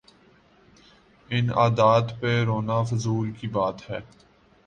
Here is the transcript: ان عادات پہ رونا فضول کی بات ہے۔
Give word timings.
ان 1.29 1.49
عادات 1.49 2.19
پہ 2.19 2.43
رونا 2.43 2.81
فضول 2.83 3.31
کی 3.31 3.47
بات 3.47 3.89
ہے۔ 3.89 3.99